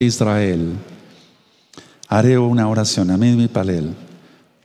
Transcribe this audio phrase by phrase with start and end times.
[0.00, 0.74] Israel.
[2.06, 3.10] Haré una oración.
[3.10, 3.96] Amén, mi palel.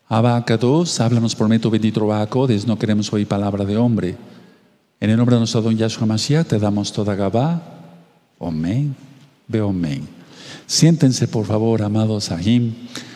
[0.07, 4.15] Abacados, háblanos por medio bendito Abacodes, no queremos oír palabra de hombre.
[4.99, 7.63] En el nombre de nuestro don Yahshua Mashiach te damos toda Gabá.
[8.39, 8.95] Amén.
[9.47, 10.07] Veo amén.
[10.67, 12.75] Siéntense, por favor, amados Sahim.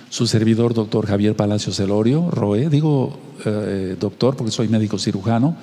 [0.09, 3.15] Su servidor, doctor Javier Palacios Elorio, Roe, digo
[3.45, 5.55] eh, doctor porque soy médico cirujano,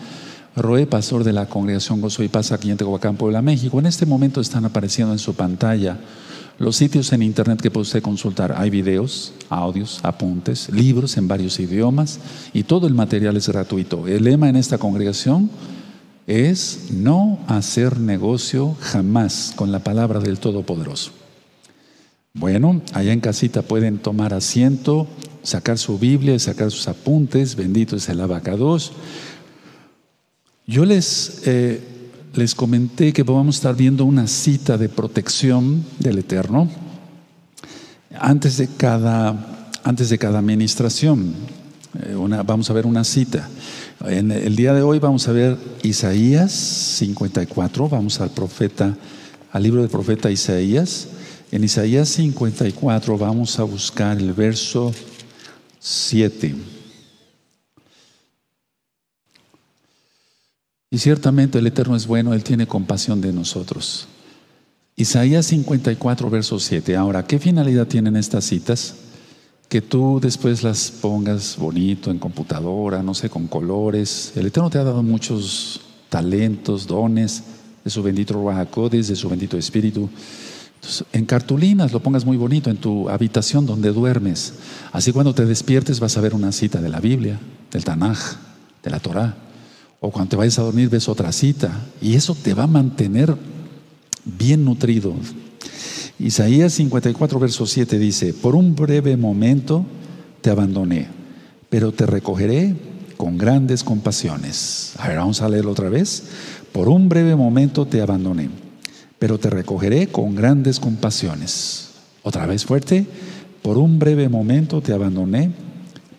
[0.54, 3.80] Roe, pastor de la congregación Gozo y Paz aquí en Tehuacán, Puebla, México.
[3.80, 5.98] En este momento están apareciendo en su pantalla
[6.58, 8.54] los sitios en internet que puede usted consultar.
[8.56, 12.20] Hay videos, audios, apuntes, libros en varios idiomas
[12.52, 14.06] y todo el material es gratuito.
[14.06, 15.50] El lema en esta congregación
[16.26, 21.10] es no hacer negocio jamás con la palabra del Todopoderoso.
[22.32, 25.06] Bueno, allá en casita pueden tomar asiento,
[25.42, 27.54] sacar su Biblia, sacar sus apuntes.
[27.54, 28.92] Bendito es el abacados.
[30.66, 31.80] Yo les, eh,
[32.36, 36.68] les comenté que vamos a estar viendo una cita de protección del Eterno
[38.18, 41.34] antes de cada, antes de cada administración.
[42.02, 43.48] Eh, vamos a ver una cita.
[44.06, 48.96] En el día de hoy vamos a ver Isaías 54, vamos al profeta,
[49.52, 51.08] al libro del profeta Isaías.
[51.52, 54.92] En Isaías 54 vamos a buscar el verso
[55.78, 56.73] 7.
[60.94, 64.06] Y ciertamente el Eterno es bueno, Él tiene compasión de nosotros.
[64.94, 66.94] Isaías 54, verso 7.
[66.94, 68.94] Ahora, ¿qué finalidad tienen estas citas?
[69.68, 74.34] Que tú después las pongas bonito en computadora, no sé, con colores.
[74.36, 77.42] El Eterno te ha dado muchos talentos, dones
[77.82, 80.08] de su bendito Ruajacodes, de su bendito Espíritu.
[81.12, 84.52] en cartulinas lo pongas muy bonito en tu habitación donde duermes.
[84.92, 87.40] Así cuando te despiertes vas a ver una cita de la Biblia,
[87.72, 88.36] del Tanaj,
[88.80, 89.38] de la Torah.
[90.06, 91.80] O cuando te vayas a dormir ves otra cita.
[92.02, 93.34] Y eso te va a mantener
[94.26, 95.14] bien nutrido.
[96.18, 99.86] Isaías 54, verso 7 dice, por un breve momento
[100.42, 101.08] te abandoné,
[101.70, 102.76] pero te recogeré
[103.16, 104.92] con grandes compasiones.
[104.98, 106.24] A ver, vamos a leerlo otra vez.
[106.70, 108.50] Por un breve momento te abandoné,
[109.18, 111.92] pero te recogeré con grandes compasiones.
[112.22, 113.06] Otra vez fuerte.
[113.62, 115.50] Por un breve momento te abandoné,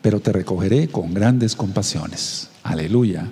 [0.02, 2.50] pero te recogeré con grandes compasiones.
[2.64, 3.30] Aleluya.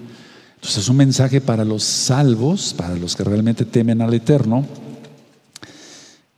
[0.63, 4.65] Entonces es un mensaje para los salvos, para los que realmente temen al Eterno,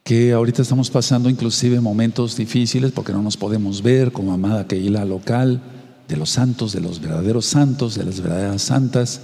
[0.03, 5.05] que ahorita estamos pasando inclusive momentos difíciles porque no nos podemos ver como amada Keila
[5.05, 5.61] local,
[6.07, 9.21] de los santos, de los verdaderos santos, de las verdaderas santas,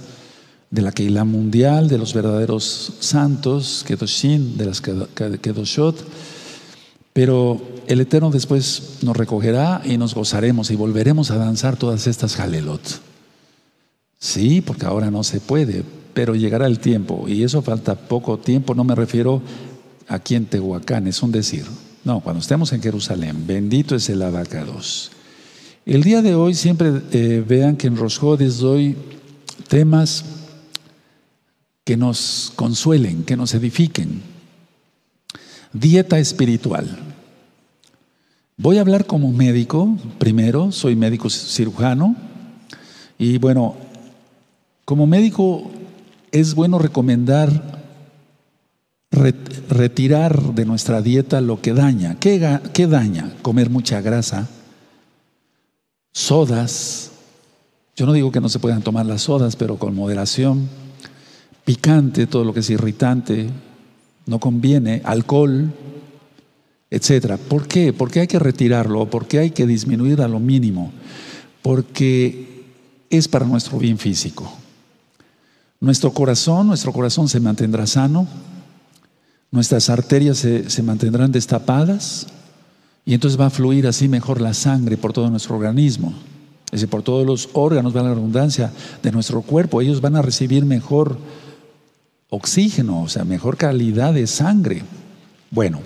[0.70, 5.96] de la Keila mundial, de los verdaderos santos, Kedoshin, de las Kedoshot.
[7.12, 12.36] Pero el Eterno después nos recogerá y nos gozaremos y volveremos a danzar todas estas
[12.36, 13.11] Jalelot.
[14.22, 15.82] Sí, porque ahora no se puede,
[16.14, 19.42] pero llegará el tiempo y eso falta poco tiempo, no me refiero
[20.06, 21.64] aquí en Tehuacán, es un decir.
[22.04, 25.10] No, cuando estemos en Jerusalén, bendito es el abacados.
[25.84, 28.96] El día de hoy siempre eh, vean que en Rosjodes doy
[29.66, 30.24] temas
[31.82, 34.22] que nos consuelen, que nos edifiquen.
[35.72, 36.96] Dieta espiritual.
[38.56, 42.14] Voy a hablar como médico, primero, soy médico cirujano,
[43.18, 43.74] y bueno,
[44.84, 45.70] como médico
[46.30, 47.82] es bueno recomendar
[49.12, 52.16] retirar de nuestra dieta lo que daña.
[52.18, 53.32] ¿Qué, ¿Qué, daña?
[53.42, 54.48] Comer mucha grasa,
[56.12, 57.10] sodas.
[57.94, 60.68] Yo no digo que no se puedan tomar las sodas, pero con moderación.
[61.64, 63.50] Picante, todo lo que es irritante,
[64.26, 65.02] no conviene.
[65.04, 65.70] Alcohol,
[66.90, 67.36] etcétera.
[67.36, 67.92] ¿Por qué?
[67.92, 69.10] ¿Por qué hay que retirarlo?
[69.10, 70.90] ¿Por qué hay que disminuir a lo mínimo?
[71.60, 72.64] Porque
[73.10, 74.61] es para nuestro bien físico.
[75.82, 78.28] Nuestro corazón, nuestro corazón se mantendrá sano,
[79.50, 82.28] nuestras arterias se, mantendrán destapadas
[83.04, 86.14] y entonces va a fluir así mejor la sangre por todo nuestro organismo.
[86.66, 88.72] Es decir, por todos los órganos, va la redundancia
[89.02, 91.18] de nuestro cuerpo, ellos van a recibir mejor
[92.30, 94.84] oxígeno, o sea, mejor calidad de sangre.
[95.50, 95.80] Bueno,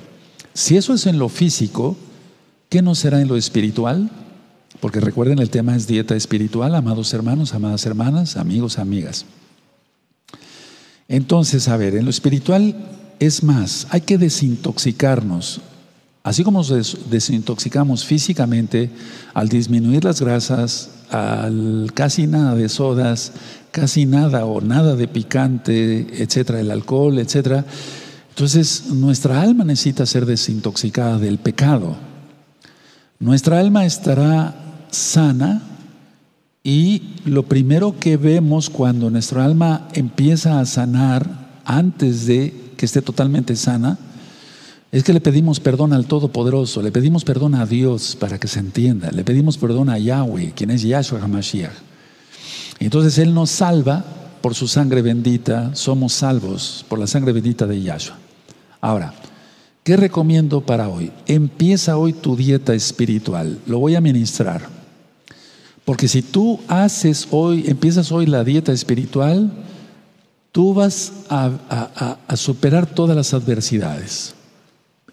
[0.53, 1.97] si eso es en lo físico,
[2.69, 4.11] ¿qué no será en lo espiritual?
[4.79, 9.25] Porque recuerden, el tema es dieta espiritual, amados hermanos, amadas hermanas, amigos, amigas.
[11.09, 12.75] Entonces, a ver, en lo espiritual
[13.19, 15.61] es más, hay que desintoxicarnos.
[16.23, 18.91] Así como nos desintoxicamos físicamente
[19.33, 23.33] al disminuir las grasas, al casi nada de sodas,
[23.71, 27.65] casi nada o nada de picante, etcétera, el alcohol, etcétera.
[28.31, 31.97] Entonces, nuestra alma necesita ser desintoxicada del pecado.
[33.21, 34.55] Nuestra alma estará
[34.91, 35.63] sana
[36.67, 43.03] y lo primero que vemos cuando nuestra alma empieza a sanar antes de que esté
[43.03, 43.99] totalmente sana,
[44.91, 48.59] Es que le pedimos perdón al Todopoderoso, le pedimos perdón a Dios para que se
[48.59, 51.71] entienda, le pedimos perdón a Yahweh, quien es Yahshua HaMashiach.
[52.81, 54.05] Entonces Él nos salva
[54.41, 58.17] por su sangre bendita, somos salvos por la sangre bendita de Yahshua.
[58.81, 59.13] Ahora,
[59.85, 61.13] ¿qué recomiendo para hoy?
[61.27, 64.76] Empieza hoy tu dieta espiritual, lo voy a ministrar.
[65.87, 69.53] Porque si tú haces hoy, empiezas hoy la dieta espiritual,
[70.51, 74.35] tú vas a, superar todas las adversidades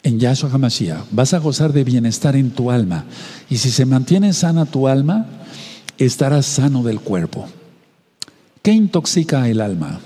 [0.01, 1.05] en Yahshua HaMashiach.
[1.11, 3.05] Vas a gozar de bienestar en tu alma.
[3.51, 5.27] Y si se mantiene sana tu alma,
[5.99, 7.47] estarás sano del cuerpo.
[8.63, 9.99] ¿Qué intoxica el alma?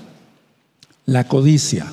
[1.06, 1.86] La codicia.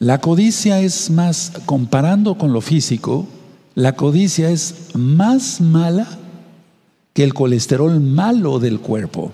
[0.00, 3.28] La codicia es más, comparando con lo físico,
[3.76, 6.08] la codicia es más mala
[7.18, 9.32] que el colesterol malo del cuerpo.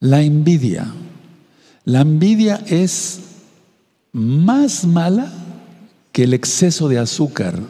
[0.00, 0.92] La envidia.
[1.84, 3.20] La envidia es
[4.10, 5.32] más mala
[6.10, 7.60] que el exceso de azúcar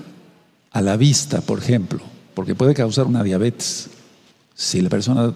[0.71, 2.01] a la vista, por ejemplo,
[2.33, 3.91] porque puede causar una diabetes.
[4.55, 5.35] Si la persona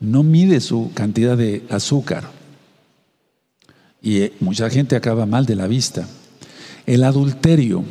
[0.00, 2.28] no mide su cantidad de azúcar,
[4.02, 6.08] y eh, mucha gente acaba mal de la vista.
[6.86, 7.84] El adulterio.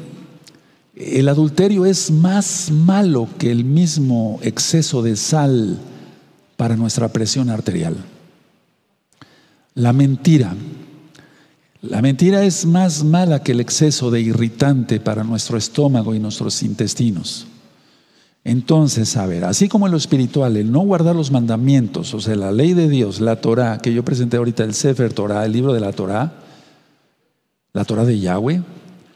[0.95, 5.79] El adulterio es más malo que el mismo exceso de sal
[6.55, 7.95] para nuestra presión arterial.
[9.73, 10.55] La mentira.
[11.81, 16.61] La mentira es más mala que el exceso de irritante para nuestro estómago y nuestros
[16.61, 17.47] intestinos.
[18.43, 22.35] Entonces, a ver, así como en lo espiritual, el no guardar los mandamientos, o sea,
[22.35, 25.73] la ley de Dios, la Torah, que yo presenté ahorita, el Sefer Torah, el libro
[25.73, 26.33] de la Torah,
[27.71, 28.61] la Torah de Yahweh,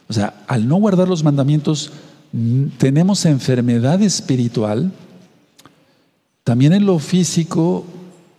[0.09, 1.91] o sea, al no guardar los mandamientos,
[2.77, 4.91] tenemos enfermedad espiritual,
[6.43, 7.85] también en lo físico,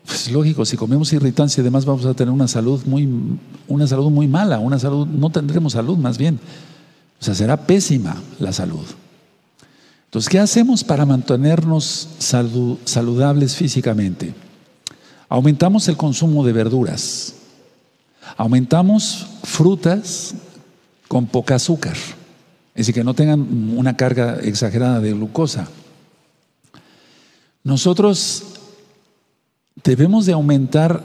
[0.07, 3.09] pues lógico, si comemos irritancia y demás vamos a tener una salud muy,
[3.67, 6.41] una salud muy mala, una salud, no tendremos salud más bien.
[7.21, 8.85] O sea, será pésima la salud.
[10.07, 14.33] Entonces, ¿qué hacemos para mantenernos saludables físicamente?
[15.29, 17.35] Aumentamos el consumo de verduras,
[18.39, 20.35] aumentamos frutas
[21.09, 21.97] con poca azúcar,
[22.75, 25.69] es decir, que no tengan una carga exagerada de glucosa.
[27.65, 28.45] Nosotros
[29.83, 31.03] debemos de aumentar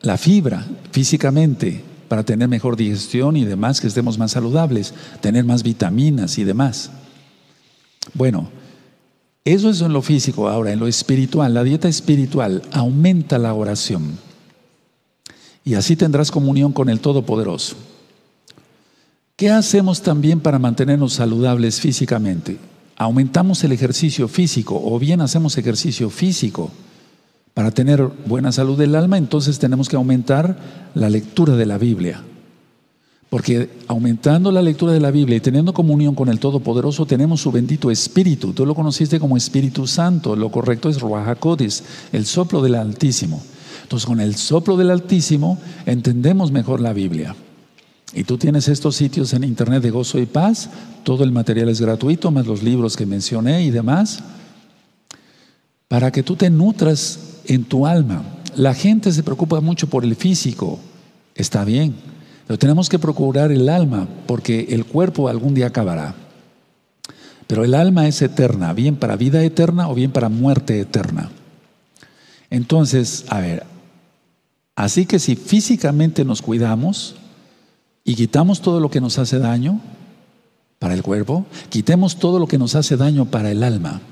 [0.00, 5.62] la fibra físicamente para tener mejor digestión y demás, que estemos más saludables, tener más
[5.62, 6.90] vitaminas y demás.
[8.12, 8.50] Bueno,
[9.44, 10.48] eso es en lo físico.
[10.48, 14.18] Ahora, en lo espiritual, la dieta espiritual aumenta la oración.
[15.64, 17.76] Y así tendrás comunión con el Todopoderoso.
[19.36, 22.56] ¿Qué hacemos también para mantenernos saludables físicamente?
[22.96, 26.70] Aumentamos el ejercicio físico o bien hacemos ejercicio físico
[27.52, 30.56] para tener buena salud del alma, entonces tenemos que aumentar
[30.94, 32.22] la lectura de la Biblia.
[33.28, 37.50] Porque aumentando la lectura de la Biblia y teniendo comunión con el Todopoderoso, tenemos su
[37.50, 38.52] bendito Espíritu.
[38.52, 40.36] Tú lo conociste como Espíritu Santo.
[40.36, 41.36] Lo correcto es Ruach
[42.12, 43.42] el soplo del Altísimo.
[43.82, 47.34] Entonces, con el soplo del Altísimo entendemos mejor la Biblia.
[48.14, 50.70] Y tú tienes estos sitios en internet de gozo y paz.
[51.02, 54.22] Todo el material es gratuito, más los libros que mencioné y demás
[55.94, 58.24] para que tú te nutras en tu alma.
[58.56, 60.80] La gente se preocupa mucho por el físico,
[61.36, 61.94] está bien,
[62.48, 66.16] pero tenemos que procurar el alma porque el cuerpo algún día acabará.
[67.46, 71.30] Pero el alma es eterna, bien para vida eterna o bien para muerte eterna.
[72.50, 73.64] Entonces, a ver,
[74.74, 77.14] así que si físicamente nos cuidamos
[78.04, 79.80] y quitamos todo lo que nos hace daño
[80.78, 84.02] para el cuerpo, quitemos todo lo que nos hace daño para el alma.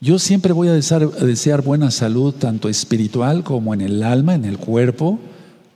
[0.00, 4.56] Yo siempre voy a desear, buena salud, tanto espiritual como en el alma, en el
[4.56, 5.18] cuerpo,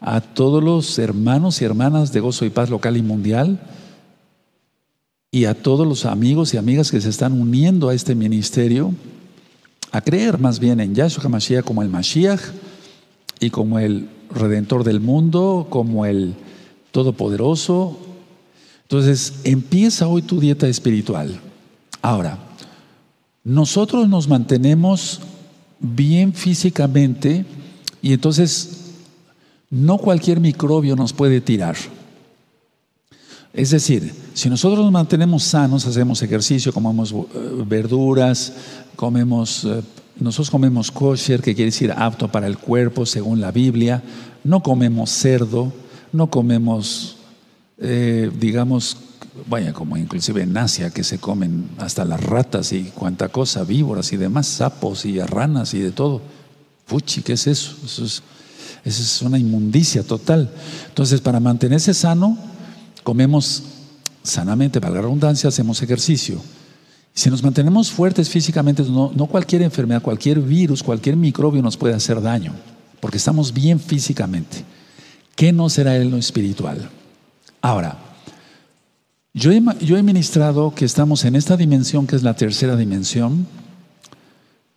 [0.00, 3.58] a todos los hermanos y hermanas de Gozo y Paz local y mundial,
[5.32, 8.94] y a todos los amigos y amigas que se están uniendo a este ministerio,
[9.90, 12.40] a creer más bien en Yahshua HaMashiach como el Mashiach
[13.40, 16.36] y como el Redentor del mundo, como el
[16.92, 17.98] Todopoderoso.
[18.82, 21.40] Entonces, empieza hoy tu dieta espiritual.
[22.00, 22.38] Ahora,
[23.42, 25.20] nosotros nos mantenemos
[25.80, 27.44] bien físicamente
[28.00, 28.92] y entonces
[29.70, 31.76] no cualquier microbio nos puede tirar.
[33.52, 37.24] Es decir, si nosotros nos mantenemos sanos, hacemos ejercicio, comemos eh,
[37.66, 38.52] verduras,
[38.96, 39.82] comemos, eh,
[40.18, 44.02] nosotros comemos kosher, que quiere decir apto para el cuerpo según la Biblia,
[44.44, 45.72] no comemos cerdo,
[46.12, 47.16] no comemos,
[47.78, 48.96] eh, digamos,
[49.48, 54.12] vaya, como inclusive en Asia, que se comen hasta las ratas y cuanta cosa, víboras
[54.12, 56.20] y demás, sapos y ranas y de todo.
[56.86, 57.76] Fuchi, ¿qué es eso?
[57.84, 58.22] Eso es,
[58.84, 60.50] eso es una inmundicia total.
[60.88, 62.36] Entonces, para mantenerse sano,
[63.02, 63.62] comemos
[64.22, 66.40] sanamente, para la redundancia, hacemos ejercicio.
[67.14, 71.94] Si nos mantenemos fuertes físicamente, no, no cualquier enfermedad, cualquier virus, cualquier microbio nos puede
[71.94, 72.52] hacer daño,
[73.00, 74.64] porque estamos bien físicamente.
[75.36, 76.90] ¿Qué no será en lo espiritual?
[77.60, 77.98] Ahora,
[79.34, 83.46] yo he, ministrado que estamos en esta dimensión que es la tercera dimensión,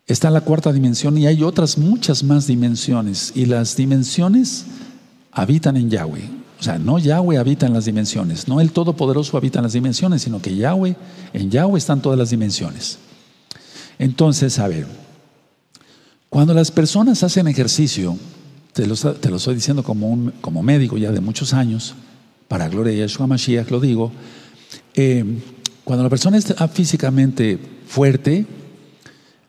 [0.07, 3.33] está la cuarta dimensión y hay otras muchas más dimensiones.
[3.35, 4.65] Y las dimensiones
[5.31, 6.29] habitan en Yahweh.
[6.57, 10.21] O sea, no Yahweh habita en las dimensiones, no el Todopoderoso habita en las dimensiones,
[10.21, 10.95] sino que Yahweh,
[11.33, 12.97] en Yahweh están todas las dimensiones.
[13.99, 14.87] Entonces, a ver,
[16.29, 18.17] cuando las personas hacen ejercicio,
[18.75, 21.95] te lo, te lo estoy diciendo como, un, como médico ya de muchos años,
[22.49, 24.11] para gloria de Yeshua Mashiach lo digo,
[24.95, 25.23] eh,
[25.85, 28.45] cuando la persona está físicamente fuerte,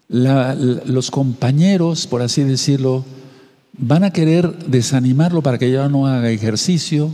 [0.08, 3.04] los compañeros, por así decirlo,
[3.76, 7.10] van a querer desanimarlo para que ya no haga ejercicio,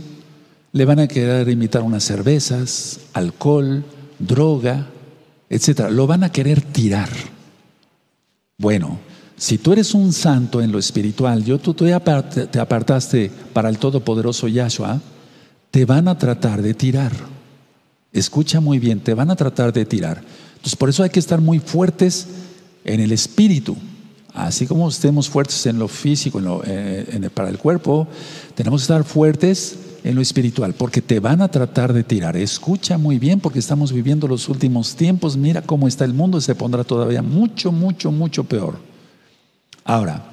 [0.71, 3.83] le van a querer invitar unas cervezas, alcohol,
[4.19, 4.87] droga,
[5.49, 5.89] etc.
[5.89, 7.09] Lo van a querer tirar.
[8.59, 8.99] Bueno,
[9.37, 14.47] si tú eres un santo en lo espiritual, yo tú te apartaste para el todopoderoso
[14.47, 15.01] Yahshua,
[15.71, 17.11] te van a tratar de tirar.
[18.11, 20.21] Escucha muy bien, te van a tratar de tirar.
[20.55, 22.27] Entonces, por eso hay que estar muy fuertes
[22.85, 23.75] en el espíritu.
[24.33, 28.07] Así como estemos fuertes en lo físico, eh, para el cuerpo,
[28.55, 32.37] tenemos que estar fuertes en lo espiritual, porque te van a tratar de tirar.
[32.37, 35.37] Escucha muy bien, porque estamos viviendo los últimos tiempos.
[35.37, 38.92] Mira cómo está el mundo se pondrá todavía mucho, mucho, mucho peor.
[39.85, 40.23] Ahora,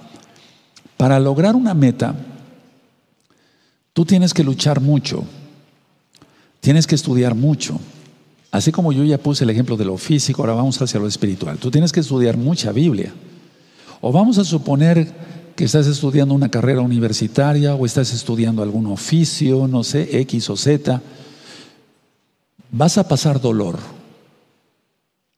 [0.97, 2.15] para lograr una meta,
[3.93, 5.25] Tú tienes que luchar mucho,
[6.61, 7.79] tienes que estudiar mucho.
[8.53, 11.59] Así como yo ya puse el ejemplo de lo físico, ahora vamos hacia lo espiritual.
[11.59, 13.13] Tú tienes que estudiar mucha Biblia.
[14.01, 15.13] O vamos a suponer
[15.55, 20.57] que estás estudiando una carrera universitaria o estás estudiando algún oficio, no sé, X o
[20.57, 21.03] Z.
[22.71, 23.79] Vas a pasar dolor.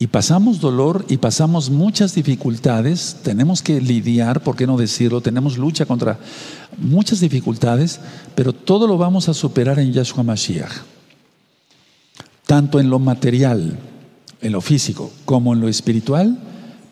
[0.03, 5.21] Y pasamos dolor y pasamos muchas dificultades, tenemos que lidiar, ¿por qué no decirlo?
[5.21, 6.19] Tenemos lucha contra
[6.77, 8.01] muchas dificultades,
[8.35, 10.73] pero todo lo vamos a superar en Yahshua Mashiach.
[12.49, 13.79] Tanto en lo material,
[14.41, 16.37] en lo físico, como en lo espiritual,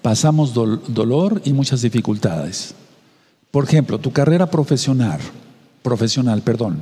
[0.02, 2.76] pasamos dolor y muchas dificultades.
[3.50, 5.18] Por ejemplo, tu carrera profesional,
[5.82, 6.80] profesional, perdón,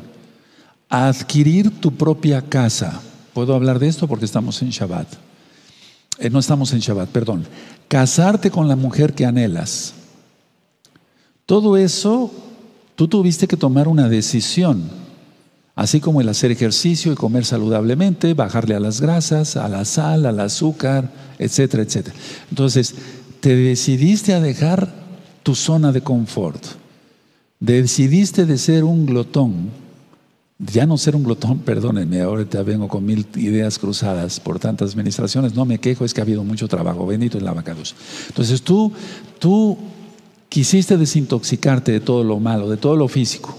[0.90, 3.00] adquirir tu propia casa.
[3.32, 5.27] Puedo hablar de esto porque estamos en Shabbat
[6.18, 7.44] eh, no estamos en Shabbat, perdón,
[7.88, 9.94] casarte con la mujer que anhelas.
[11.46, 12.30] Todo eso,
[12.94, 14.82] tú tuviste que tomar una decisión,
[15.74, 20.26] así como el hacer ejercicio y comer saludablemente, bajarle a las grasas, a la sal,
[20.26, 22.16] al azúcar, etcétera, etcétera.
[22.50, 22.94] Entonces,
[23.40, 24.92] te decidiste a dejar
[25.42, 26.62] tu zona de confort.
[27.60, 29.70] Decidiste de ser un glotón
[30.58, 35.54] ya no ser un glotón, perdónenme, ahorita vengo con mil ideas cruzadas por tantas administraciones,
[35.54, 37.94] no me quejo, es que ha habido mucho trabajo, bendito el abacados.
[38.28, 38.92] Entonces tú,
[39.38, 39.78] tú
[40.48, 43.56] quisiste desintoxicarte de todo lo malo, de todo lo físico.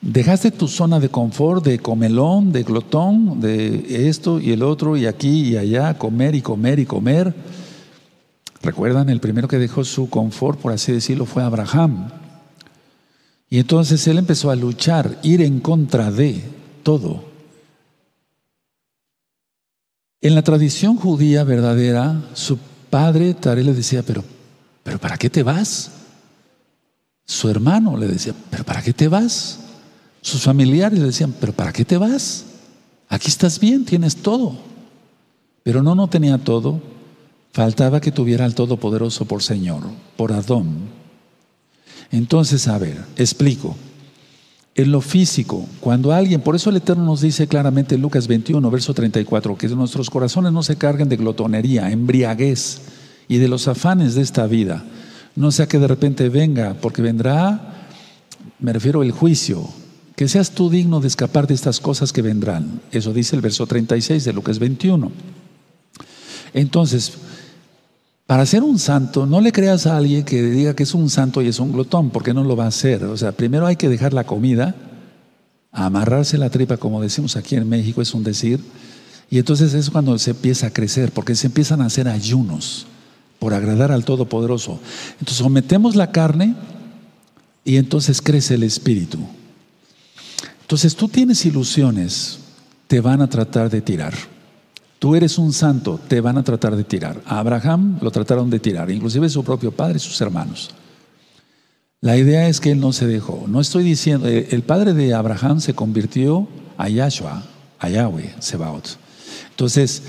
[0.00, 5.04] Dejaste tu zona de confort, de comelón, de glotón, de esto y el otro, y
[5.04, 7.34] aquí y allá, comer y comer y comer.
[8.62, 12.08] Recuerdan, el primero que dejó su confort, por así decirlo, fue Abraham.
[13.48, 16.42] Y entonces él empezó a luchar, ir en contra de
[16.82, 17.24] todo.
[20.20, 22.58] En la tradición judía verdadera, su
[22.90, 24.24] padre Tare le decía, pero,
[24.82, 25.92] pero ¿para qué te vas?
[27.24, 29.60] Su hermano le decía, pero ¿para qué te vas?
[30.22, 32.44] Sus familiares le decían, pero ¿para qué te vas?
[33.08, 34.56] Aquí estás bien, tienes todo.
[35.62, 36.80] Pero no, no tenía todo.
[37.52, 39.82] Faltaba que tuviera al Todopoderoso por Señor,
[40.16, 40.88] por Adón,
[42.10, 43.76] entonces, a ver, explico.
[44.74, 48.70] En lo físico, cuando alguien, por eso el Eterno nos dice claramente en Lucas 21,
[48.70, 52.82] verso 34, que nuestros corazones no se carguen de glotonería, embriaguez
[53.26, 54.84] y de los afanes de esta vida.
[55.34, 57.88] No sea que de repente venga, porque vendrá,
[58.58, 59.66] me refiero al juicio,
[60.14, 62.80] que seas tú digno de escapar de estas cosas que vendrán.
[62.92, 65.10] Eso dice el verso 36 de Lucas 21.
[66.52, 67.12] Entonces,
[68.26, 71.42] para ser un santo, no le creas a alguien que diga que es un santo
[71.42, 73.04] y es un glotón, porque no lo va a hacer.
[73.04, 74.74] O sea, primero hay que dejar la comida,
[75.70, 78.60] amarrarse la tripa, como decimos aquí en México, es un decir.
[79.30, 82.86] Y entonces es cuando se empieza a crecer, porque se empiezan a hacer ayunos
[83.38, 84.80] por agradar al Todopoderoso.
[85.20, 86.56] Entonces sometemos la carne
[87.64, 89.18] y entonces crece el espíritu.
[90.62, 92.40] Entonces tú tienes ilusiones,
[92.88, 94.14] te van a tratar de tirar.
[94.98, 97.20] Tú eres un santo, te van a tratar de tirar.
[97.26, 100.70] A Abraham lo trataron de tirar, inclusive su propio padre y sus hermanos.
[102.00, 103.44] La idea es que él no se dejó.
[103.46, 106.48] No estoy diciendo, eh, el padre de Abraham se convirtió
[106.78, 107.42] a Yahshua,
[107.78, 108.98] a Yahweh, Sebaot.
[109.50, 110.02] Entonces,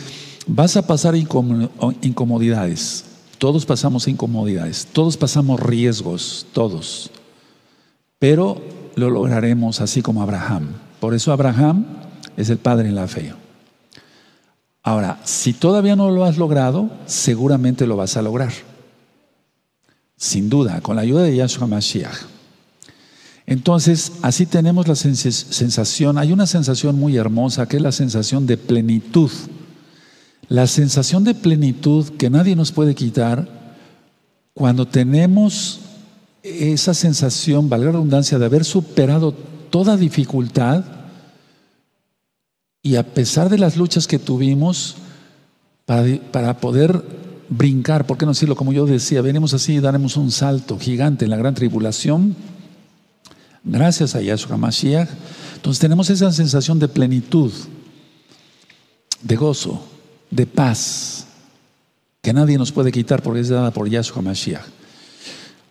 [0.46, 3.06] vas a pasar incomodidades.
[3.38, 7.12] Todos pasamos incomodidades, todos pasamos riesgos, todos.
[8.20, 8.62] Pero
[8.96, 10.70] lo lograremos así como Abraham.
[11.00, 11.86] Por eso Abraham
[12.36, 13.34] es el padre en la fe.
[14.88, 18.54] Ahora, si todavía no lo has logrado, seguramente lo vas a lograr.
[20.16, 22.16] Sin duda, con la ayuda de Yahshua Mashiach.
[23.46, 28.56] Entonces, así tenemos la sensación, hay una sensación muy hermosa que es la sensación de
[28.56, 29.30] plenitud.
[30.48, 33.46] La sensación de plenitud que nadie nos puede quitar
[34.54, 35.82] cuando tenemos
[36.44, 39.34] esa sensación, valga la redundancia, de haber superado
[39.70, 40.86] toda dificultad
[42.82, 44.96] y a pesar de las luchas que tuvimos
[45.86, 47.04] para, para poder
[47.50, 48.56] brincar, ¿por qué no decirlo?
[48.56, 52.36] Como yo decía, venimos así y daremos un salto gigante en la gran tribulación,
[53.64, 55.10] gracias a Yahshua Mashiach.
[55.56, 57.52] Entonces tenemos esa sensación de plenitud,
[59.22, 59.84] de gozo,
[60.30, 61.26] de paz,
[62.22, 64.66] que nadie nos puede quitar porque es dada por Yahshua Mashiach.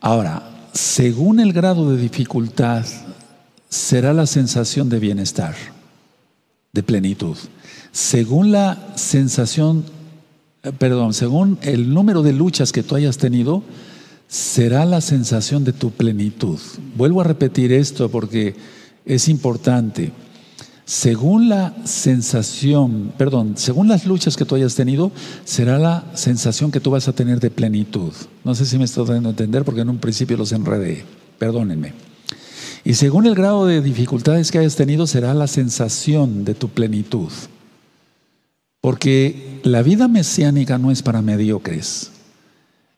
[0.00, 2.84] Ahora, según el grado de dificultad,
[3.68, 5.54] será la sensación de bienestar,
[6.76, 7.36] de plenitud.
[7.90, 9.84] Según la sensación,
[10.62, 13.64] eh, perdón, según el número de luchas que tú hayas tenido,
[14.28, 16.60] será la sensación de tu plenitud.
[16.94, 18.54] Vuelvo a repetir esto porque
[19.06, 20.12] es importante.
[20.84, 25.10] Según la sensación, perdón, según las luchas que tú hayas tenido,
[25.44, 28.12] será la sensación que tú vas a tener de plenitud.
[28.44, 31.04] No sé si me estoy dando a entender porque en un principio los enredé.
[31.38, 32.15] Perdónenme.
[32.86, 37.32] Y según el grado de dificultades que hayas tenido, será la sensación de tu plenitud.
[38.80, 42.12] Porque la vida mesiánica no es para mediocres.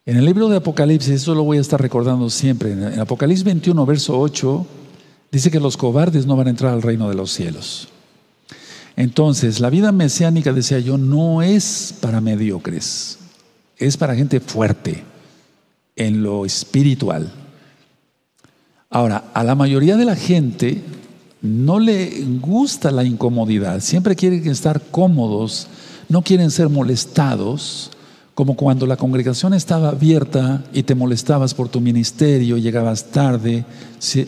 [0.05, 3.87] En el libro de Apocalipsis, eso lo voy a estar recordando siempre, en Apocalipsis 21,
[3.87, 4.67] verso 8,
[5.31, 7.89] Dice que los cobardes no van a entrar al reino de los cielos.
[8.95, 13.19] Entonces, la vida mesiánica, decía yo, no es para mediocres,
[13.79, 15.03] es para gente fuerte
[15.97, 17.33] en lo espiritual.
[18.91, 20.83] Ahora, a la mayoría de la gente
[21.43, 25.69] no le gusta la incomodidad, siempre quieren estar cómodos,
[26.09, 27.91] no quieren ser molestados,
[28.35, 33.65] como cuando la congregación estaba abierta y te molestabas por tu ministerio, llegabas tarde,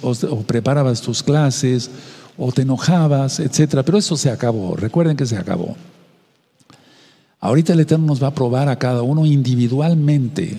[0.03, 1.91] o, preparabas tus clases,
[2.37, 3.83] o te enojabas, etc.
[3.85, 5.77] Pero eso se acabó, recuerden que se acabó.
[7.39, 10.59] Ahorita el Eterno nos va a probar a cada uno individualmente.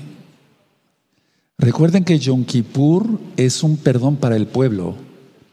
[1.62, 4.96] Recuerden que Yom Kippur es un perdón para el pueblo,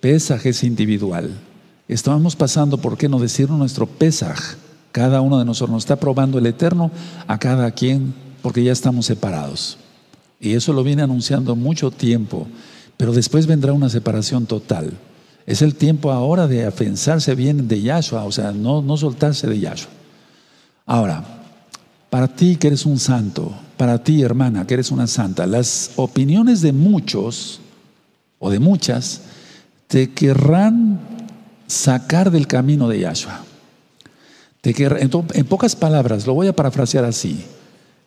[0.01, 1.39] Pesaj es individual.
[1.87, 4.57] Estamos pasando, ¿por qué no decir nuestro Pesaj?
[4.91, 6.91] Cada uno de nosotros nos está probando el Eterno
[7.27, 9.77] a cada quien porque ya estamos separados.
[10.41, 12.47] Y eso lo viene anunciando mucho tiempo,
[12.97, 14.95] pero después vendrá una separación total.
[15.45, 19.61] Es el tiempo ahora de afianzarse bien de Yahshua, o sea, no, no soltarse de
[19.61, 19.91] Yahshua.
[20.87, 21.38] Ahora,
[22.11, 26.61] para ti que eres un santo, para ti hermana que eres una santa, las opiniones
[26.61, 27.61] de muchos
[28.39, 29.23] o de muchas
[29.87, 31.01] te querrán
[31.67, 33.45] sacar del camino de Yahshua
[34.63, 37.45] en pocas palabras, lo voy a parafrasear así,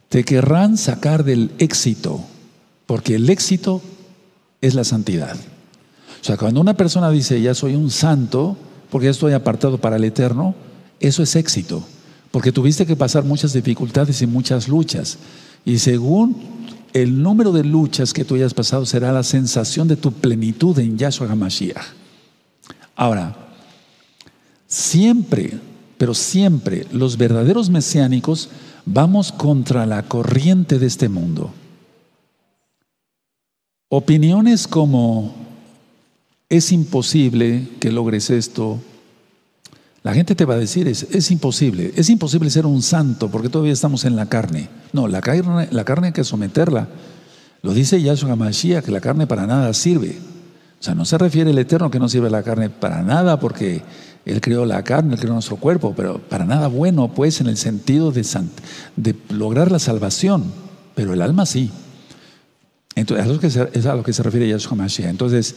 [0.10, 2.22] te querrán sacar del éxito,
[2.86, 3.82] porque el éxito
[4.60, 5.36] es la santidad.
[5.36, 8.58] O sea, cuando una persona dice, ya soy un santo,
[8.92, 10.54] porque ya estoy apartado para el eterno,
[11.00, 11.84] eso es éxito,
[12.32, 15.18] porque tuviste que pasar muchas dificultades y muchas luchas.
[15.66, 16.36] Y según
[16.94, 20.98] el número de luchas que tú hayas pasado, será la sensación de tu plenitud en
[20.98, 21.84] Yahshua HaMashiach.
[22.96, 23.36] Ahora,
[24.68, 25.60] siempre
[26.02, 28.50] pero siempre los verdaderos mesiánicos
[28.88, 31.54] vamos contra la corriente de este mundo.
[33.88, 35.32] Opiniones como
[36.50, 38.80] es imposible que logres esto.
[40.04, 43.50] La gente te va a decir, es, es imposible, es imposible ser un santo porque
[43.50, 44.70] todavía estamos en la carne.
[44.94, 46.88] No, la carne, la carne hay que someterla.
[47.62, 50.18] Lo dice Yahshua Mashiach, que la carne para nada sirve.
[50.80, 53.84] O sea, no se refiere el Eterno que no sirve la carne para nada porque
[54.26, 57.58] él creó la carne, Él creó nuestro cuerpo, pero para nada bueno, pues, en el
[57.58, 58.26] sentido de,
[58.96, 60.52] de lograr la salvación,
[60.96, 61.72] pero el alma sí.
[62.96, 63.26] Entonces,
[63.74, 65.10] es a lo que se refiere Yahshua Mashiach.
[65.10, 65.56] Entonces,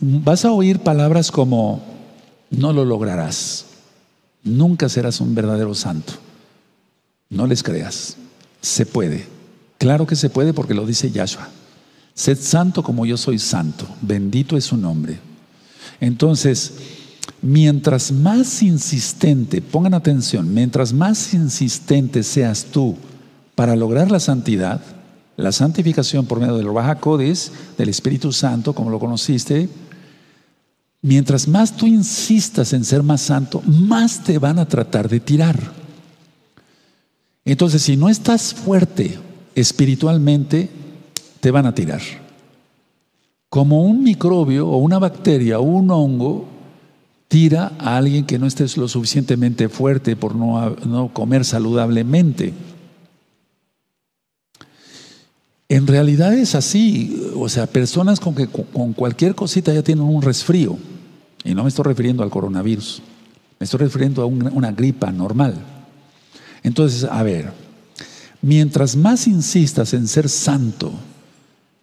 [0.00, 1.82] vas a oír palabras como,
[2.50, 3.66] no lo lograrás,
[4.42, 6.14] nunca serás un verdadero santo.
[7.30, 8.16] No les creas,
[8.60, 9.26] se puede.
[9.78, 11.48] Claro que se puede porque lo dice Yahshua.
[12.14, 15.20] Sed santo como yo soy santo, bendito es su nombre.
[16.00, 16.72] Entonces,
[17.40, 22.96] Mientras más insistente, pongan atención, mientras más insistente seas tú
[23.54, 24.80] para lograr la santidad,
[25.36, 29.68] la santificación por medio del Baja Codis, del Espíritu Santo, como lo conociste,
[31.00, 35.58] Mientras más tú insistas en ser más santo, más te van a tratar de tirar.
[37.44, 39.18] Entonces, si no estás fuerte
[39.54, 40.68] espiritualmente,
[41.40, 42.02] te van a tirar.
[43.48, 46.46] Como un microbio o una bacteria o un hongo
[47.28, 52.52] tira a alguien que no esté lo suficientemente fuerte por no, no comer saludablemente.
[55.68, 60.22] En realidad es así, o sea, personas con que con cualquier cosita ya tienen un
[60.22, 60.78] resfrío,
[61.44, 63.02] y no me estoy refiriendo al coronavirus,
[63.58, 65.54] me estoy refiriendo a una, gripa normal.
[66.62, 67.52] Entonces, a ver,
[68.40, 70.92] mientras más insistas en ser santo,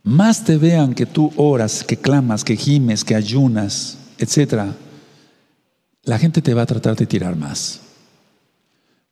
[0.04, 4.74] más te vean que tú oras, que clamas, que gimes, que ayunas, etcétera,
[6.04, 7.82] la gente te va a tratar de tirar más.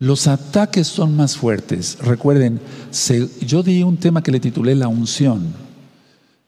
[0.03, 1.97] Los ataques son más fuertes.
[2.01, 2.59] Recuerden,
[3.47, 5.53] yo di un tema que le titulé la unción.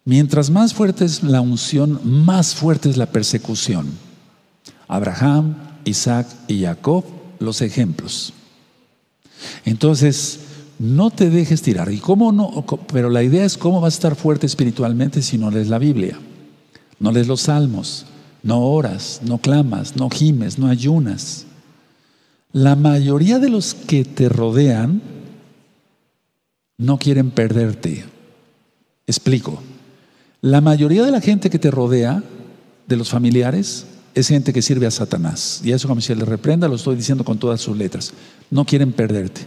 [0.03, 3.87] Mientras más fuerte es la unción, más fuerte es la persecución.
[4.89, 7.05] Abraham, Isaac y Jacob,
[7.39, 8.33] los ejemplos.
[9.63, 10.41] Entonces,
[10.77, 11.89] no te dejes tirar.
[11.93, 12.65] ¿Y cómo no?
[12.91, 16.19] Pero la idea es cómo vas a estar fuerte espiritualmente si no lees la Biblia,
[16.99, 18.05] no lees los salmos,
[18.43, 21.45] no oras, no clamas, no gimes, no ayunas.
[22.55, 25.01] La mayoría de los que te rodean
[26.77, 28.05] no quieren perderte.
[29.05, 29.61] Explico.
[30.39, 32.23] La mayoría de la gente que te rodea,
[32.87, 35.59] de los familiares, es gente que sirve a Satanás.
[35.65, 38.13] Y eso como si le reprenda, lo estoy diciendo con todas sus letras.
[38.49, 39.41] No quieren perderte.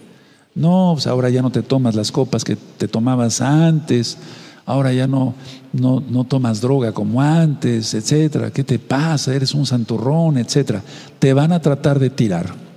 [0.55, 4.19] No, pues ahora ya no te tomas las copas que te tomabas antes,
[4.67, 5.33] ahora ya no,
[5.73, 8.51] no, no tomas droga como antes, etcétera.
[8.51, 9.35] ¿Qué te pasa?
[9.35, 10.83] Eres un santurrón, etcétera.
[11.19, 12.68] Te van a tratar de tirar.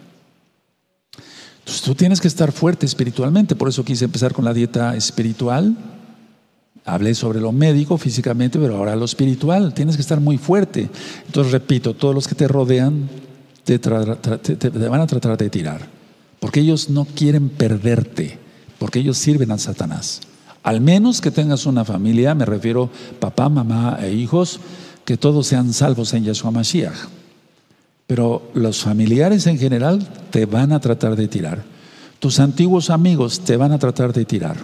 [1.71, 5.73] Entonces tú tienes que estar fuerte espiritualmente, por eso quise empezar con la dieta espiritual.
[6.83, 10.89] Hablé sobre lo médico físicamente, pero ahora lo espiritual, tienes que estar muy fuerte.
[11.27, 13.07] Entonces repito, todos los que te rodean
[13.63, 15.87] te, van a tratar de tirar,
[16.41, 18.37] porque ellos no quieren perderte,
[18.77, 20.19] porque ellos sirven a Satanás.
[20.63, 22.89] Al menos que tengas una familia, me refiero
[23.21, 24.59] papá, mamá e hijos,
[25.05, 27.20] que todos sean salvos en Yeshua Mashiach.
[28.11, 31.63] Pero los familiares en general te van a tratar de tirar.
[32.19, 34.57] Tus antiguos amigos te van a tratar de tirar.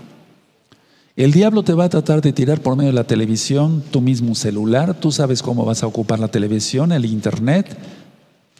[1.16, 4.36] El diablo te va a tratar de tirar por medio de la televisión, tu mismo
[4.36, 7.78] celular, tú sabes cómo vas a ocupar la televisión, el internet.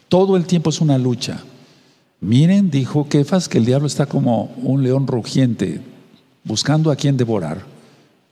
[0.08, 1.42] Todo el tiempo es una lucha.
[2.22, 5.82] Miren, dijo Kefas, que el diablo está como un león rugiente,
[6.44, 7.62] buscando a quien devorar,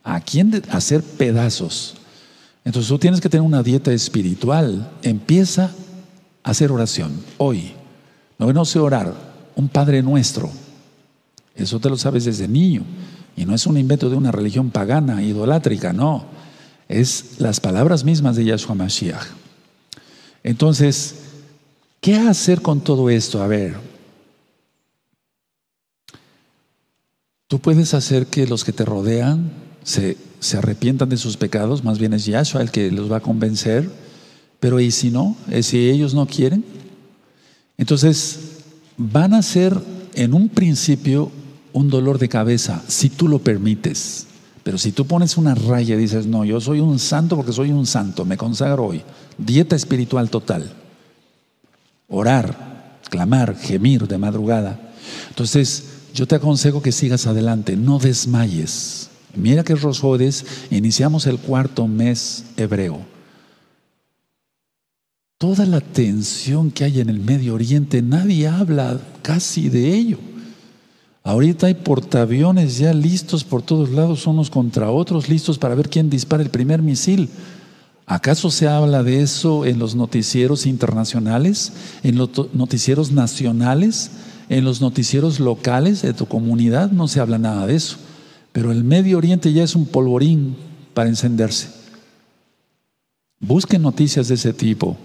[0.03, 1.97] a quien hacer pedazos.
[2.64, 4.90] Entonces tú tienes que tener una dieta espiritual.
[5.03, 5.71] Empieza
[6.47, 7.73] hacer oración hoy.
[8.39, 9.13] No, sé orar,
[9.57, 10.49] un Padre nuestro.
[11.55, 12.85] Eso te lo sabes desde niño.
[13.37, 16.25] Y no es un invento de una religión pagana, idolátrica, no.
[16.89, 19.27] Es las palabras mismas de Yahshua Mashiach.
[20.45, 21.17] Entonces,
[22.01, 23.43] ¿qué hacer con todo esto?
[23.43, 23.77] A ver,
[27.49, 29.51] tú puedes hacer que los que te rodean
[29.83, 33.21] se, se arrepientan de sus pecados, más bien es Yahshua el que los va a
[33.21, 34.06] convencer
[34.61, 35.37] pero ¿y si no?
[35.51, 36.64] ¿Y si ellos no quieren?
[37.79, 38.62] Entonces,
[38.97, 39.79] van a ser
[40.14, 41.31] en un principio
[41.73, 44.27] un dolor de cabeza, si tú lo permites.
[44.62, 47.71] Pero si tú pones una raya y dices, no, yo soy un santo porque soy
[47.71, 49.03] un santo, me consagro hoy.
[49.38, 50.73] Dieta espiritual total.
[52.09, 54.81] Orar, clamar, gemir de madrugada.
[55.29, 59.11] Entonces, yo te aconsejo que sigas adelante, no desmayes.
[59.35, 63.15] Mira que Rosjodes, iniciamos el cuarto mes hebreo.
[65.38, 70.16] Toda la tensión que hay en el Medio Oriente, nadie habla casi de ello.
[71.22, 76.09] Ahorita hay portaaviones ya listos por todos lados, unos contra otros, listos para ver quién
[76.09, 77.29] dispara el primer misil.
[78.07, 81.72] ¿Acaso se habla de eso en los noticieros internacionales,
[82.03, 84.12] en los noticieros nacionales,
[84.49, 86.92] en los noticieros locales de tu comunidad?
[86.92, 87.99] No se habla nada de eso.
[88.53, 90.57] Pero el Medio Oriente ya es un polvorín
[90.94, 91.68] para encenderse.
[93.38, 94.96] Busquen noticias de ese tipo.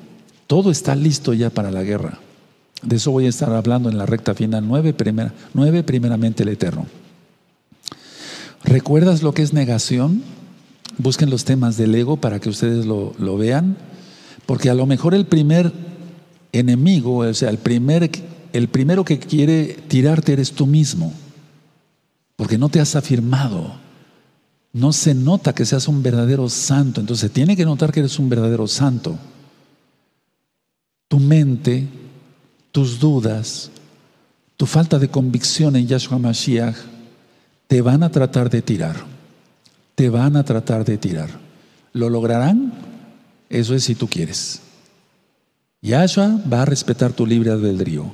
[0.51, 2.19] Todo está listo ya para la guerra.
[2.81, 4.67] De eso voy a estar hablando en la recta final.
[4.67, 4.91] Nueve,
[5.81, 6.87] primeramente el Eterno.
[8.65, 10.21] ¿Recuerdas lo que es negación?
[10.97, 13.77] Busquen los temas del ego para que ustedes lo, lo vean.
[14.45, 15.71] Porque a lo mejor el primer
[16.51, 18.11] enemigo, o sea, el, primer,
[18.51, 21.13] el primero que quiere tirarte eres tú mismo.
[22.35, 23.75] Porque no te has afirmado.
[24.73, 26.99] No se nota que seas un verdadero santo.
[26.99, 29.17] Entonces tiene que notar que eres un verdadero santo
[31.11, 31.89] tu mente,
[32.71, 33.69] tus dudas,
[34.55, 36.77] tu falta de convicción en Yahshua Mashiach,
[37.67, 38.95] te van a tratar de tirar.
[39.93, 41.29] Te van a tratar de tirar.
[41.91, 42.71] ¿Lo lograrán?
[43.49, 44.61] Eso es si tú quieres.
[45.81, 48.05] Yahshua va a respetar tu libre albedrío.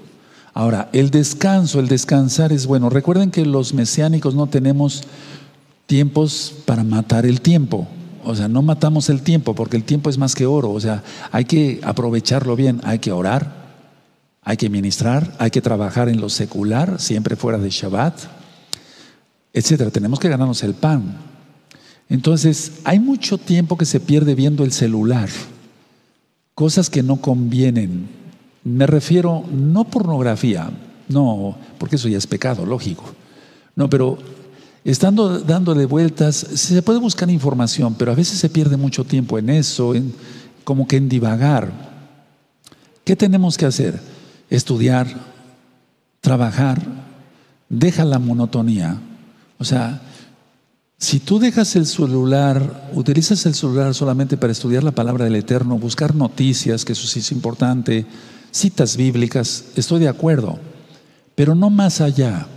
[0.56, 2.90] Ahora, el descanso, el descansar es bueno.
[2.90, 5.04] Recuerden que los mesiánicos no tenemos
[5.86, 7.88] tiempos para matar el tiempo.
[8.28, 10.72] O sea, no matamos el tiempo porque el tiempo es más que oro.
[10.72, 12.82] O sea, hay que aprovecharlo bien.
[12.84, 13.68] Hay que orar,
[14.44, 18.20] hay que ministrar, hay que trabajar en lo secular, siempre fuera de Shabbat,
[19.54, 19.92] etcétera.
[19.92, 21.18] Tenemos que ganarnos el pan.
[22.10, 25.30] Entonces, hay mucho tiempo que se pierde viendo el celular,
[26.54, 28.08] cosas que no convienen.
[28.64, 30.70] Me refiero no pornografía,
[31.10, 33.04] no, porque eso ya es pecado, lógico.
[33.76, 34.18] No, pero
[34.92, 39.50] estando dándole vueltas, se puede buscar información, pero a veces se pierde mucho tiempo en
[39.50, 40.14] eso, en,
[40.64, 41.72] como que en divagar.
[43.04, 44.00] ¿Qué tenemos que hacer?
[44.50, 45.08] Estudiar,
[46.22, 46.82] trabajar,
[47.68, 48.98] deja la monotonía.
[49.58, 50.02] O sea,
[50.98, 55.78] si tú dejas el celular, utilizas el celular solamente para estudiar la palabra del Eterno,
[55.78, 58.06] buscar noticias, que eso sí es importante,
[58.52, 60.58] citas bíblicas, estoy de acuerdo,
[61.36, 62.48] pero no más allá.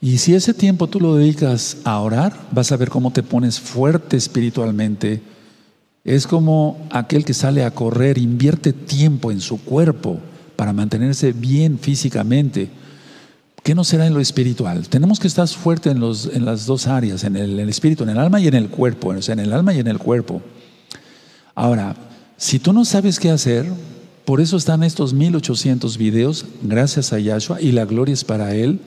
[0.00, 3.60] Y si ese tiempo tú lo dedicas a orar, vas a ver cómo te pones
[3.60, 5.20] fuerte espiritualmente.
[6.04, 10.18] Es como aquel que sale a correr, invierte tiempo en su cuerpo
[10.56, 12.70] para mantenerse bien físicamente.
[13.62, 14.88] ¿Qué no será en lo espiritual?
[14.88, 18.18] Tenemos que estar fuerte en, los, en las dos áreas, en el, espíritu, en el
[18.18, 20.40] alma y en el cuerpo, en el alma y en el cuerpo.
[21.54, 21.94] Ahora,
[22.38, 23.66] si tú no sabes qué hacer,
[24.24, 28.80] por eso están estos 1800 videos, gracias a Yahshua, y la gloria es para Él,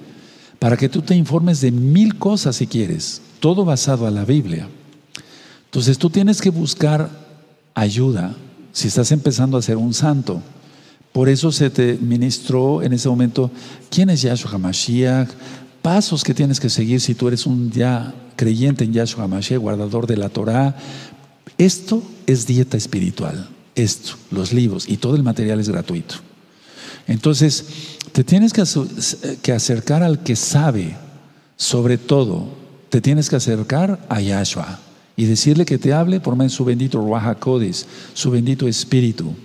[0.63, 4.69] para que tú te informes de mil cosas si quieres, todo basado a la Biblia.
[5.65, 7.09] Entonces tú tienes que buscar
[7.73, 8.33] ayuda
[8.71, 10.41] si estás empezando a ser un santo.
[11.11, 13.51] Por eso se te ministró en ese momento
[13.89, 15.27] quién es Yahshua HaMashiach,
[15.81, 20.07] pasos que tienes que seguir si tú eres un ya creyente en Yahshua HaMashiach, guardador
[20.07, 20.77] de la Torah.
[21.57, 26.15] Esto es dieta espiritual, esto, los libros y todo el material es gratuito.
[27.05, 27.65] Entonces,
[28.13, 30.95] te tienes que acercar al que sabe,
[31.57, 32.47] sobre todo,
[32.89, 34.79] te tienes que acercar a Yahshua
[35.15, 37.37] y decirle que te hable por medio de su bendito Ruach
[38.13, 39.35] su bendito Espíritu.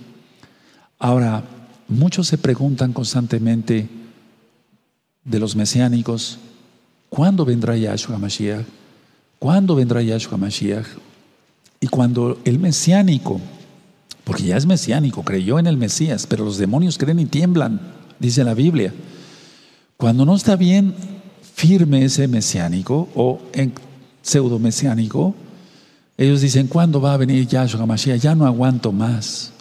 [0.97, 1.43] Ahora,
[1.89, 3.89] Muchos se preguntan constantemente
[5.23, 6.37] de los mesiánicos,
[7.09, 8.63] ¿cuándo vendrá Yahshua Mashiach?
[9.39, 10.85] ¿Cuándo vendrá Yahshua Mashiach?
[11.79, 13.41] Y cuando el mesiánico,
[14.23, 17.81] porque ya es mesiánico, creyó en el Mesías, pero los demonios creen y tiemblan,
[18.19, 18.93] dice la Biblia.
[19.97, 20.93] Cuando no está bien
[21.41, 23.41] firme ese mesiánico o
[24.21, 25.35] pseudo mesiánico,
[26.17, 28.21] ellos dicen, ¿cuándo va a venir Yahshua Mashiach?
[28.21, 29.53] Ya no aguanto más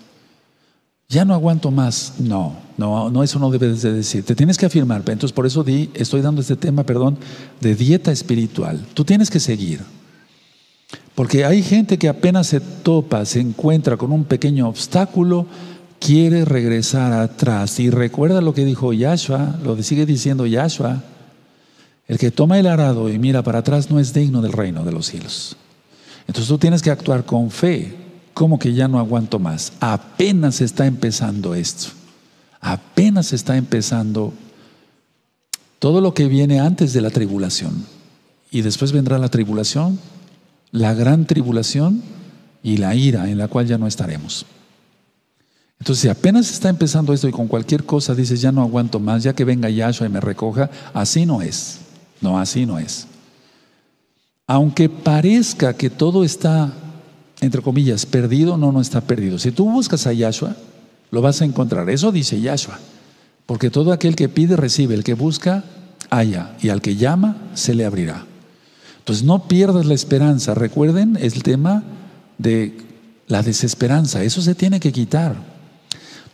[1.09, 2.15] ya no aguanto más.
[2.19, 4.25] No, no, no, eso no debes de decir.
[4.25, 4.99] Te tienes que afirmar.
[5.07, 7.19] Entonces, por eso estoy dando este tema, perdón,
[7.61, 8.85] de dieta espiritual.
[8.93, 9.81] Tú tienes que seguir.
[11.15, 15.47] Porque hay gente que apenas se topa, se encuentra con un pequeño obstáculo,
[16.01, 17.79] quiere regresar atrás.
[17.81, 21.03] Y recuerda lo que dijo Yahshua, lo que sigue diciendo Yahshua.
[22.07, 24.93] El que toma el arado y mira para atrás no es digno del reino de
[24.93, 25.57] los cielos.
[26.27, 27.95] Entonces tú tienes que actuar con fe.
[28.33, 29.73] ¿Cómo que ya no aguanto más?
[29.81, 31.89] Apenas está empezando esto.
[32.61, 34.33] Apenas está empezando
[35.79, 37.85] todo lo que viene antes de la tribulación.
[38.51, 39.99] Y después vendrá la tribulación,
[40.71, 42.03] la gran tribulación
[42.63, 44.47] y la ira en la cual ya no estaremos.
[45.79, 49.23] Entonces, si apenas está empezando esto y con cualquier cosa dices, ya no aguanto más,
[49.23, 51.79] ya que venga Yahshua y me recoja, así no es.
[52.21, 53.07] No, así no es.
[54.47, 56.73] Aunque parezca que todo está
[57.41, 59.39] entre comillas, perdido, no, no está perdido.
[59.39, 60.57] Si tú buscas a Yahshua,
[61.11, 61.89] lo vas a encontrar.
[61.89, 62.79] Eso dice Yahshua.
[63.47, 64.95] Porque todo aquel que pide, recibe.
[64.95, 65.65] El que busca,
[66.11, 66.57] haya.
[66.61, 68.27] Y al que llama, se le abrirá.
[68.99, 70.55] Entonces no pierdas la esperanza.
[70.55, 71.85] Recuerden el tema
[72.39, 72.77] de
[73.29, 74.23] la desesperanza.
[74.25, 75.37] Eso se tiene que quitar.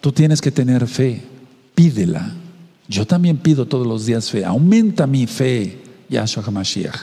[0.05, 1.23] Tú tienes que tener fe.
[1.75, 2.31] Pídela.
[2.87, 4.45] Yo también pido todos los días fe.
[4.45, 6.95] Aumenta mi fe, Yahshua HaMashiach.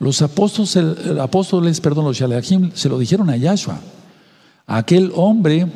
[0.00, 3.78] Los apóstoles, perdón, los Shalachim, se lo dijeron a Yahshua.
[4.66, 5.68] aquel hombre,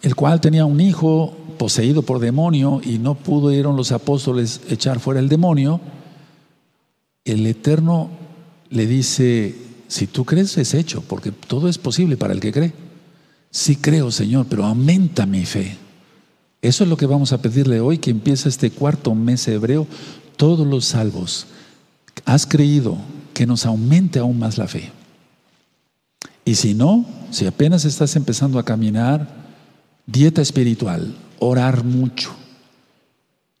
[0.00, 5.20] el cual tenía un hijo poseído por demonio y no pudieron los apóstoles echar fuera
[5.20, 5.78] el demonio,
[7.26, 8.08] el Eterno
[8.70, 9.54] le dice,
[9.88, 12.81] si tú crees es hecho, porque todo es posible para el que cree.
[13.52, 15.76] Sí creo, Señor, pero aumenta mi fe.
[16.60, 19.86] Eso es lo que vamos a pedirle hoy, que empieza este cuarto mes hebreo,
[20.36, 21.46] todos los salvos
[22.24, 22.96] has creído
[23.34, 24.90] que nos aumente aún más la fe.
[26.44, 29.28] Y si no, si apenas estás empezando a caminar,
[30.06, 32.34] dieta espiritual, orar mucho.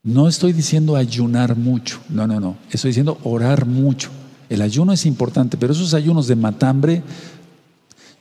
[0.02, 4.10] No estoy diciendo ayunar mucho, no, no, no, estoy diciendo orar mucho.
[4.48, 7.02] El ayuno es importante, pero esos ayunos de matambre,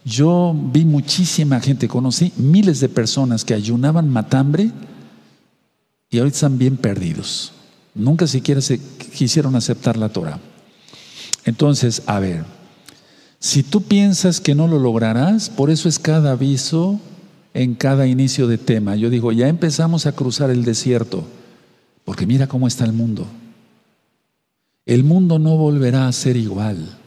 [0.04, 4.72] Yo vi muchísima gente, conocí miles de personas que ayunaban matambre
[6.10, 7.54] y ahorita están bien perdidos.
[7.94, 10.40] Nunca siquiera se quisieron aceptar la Torah.
[11.46, 12.46] Entonces, a ver,
[13.40, 17.00] si tú piensas que no lo lograrás, por eso es cada aviso
[17.54, 18.96] en cada inicio de tema.
[18.96, 21.26] Yo digo, ya empezamos a cruzar el desierto,
[22.06, 23.28] porque mira cómo está el mundo.
[24.86, 26.98] El mundo no volverá a ser igual.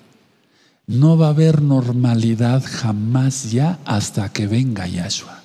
[0.86, 5.42] No va a haber normalidad jamás ya hasta que venga Yahshua.